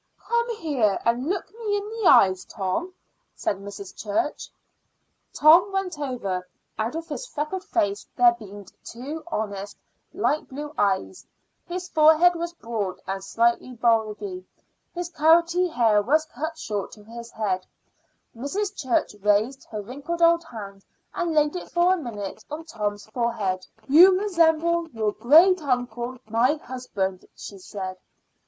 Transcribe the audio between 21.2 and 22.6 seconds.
laid it for a minute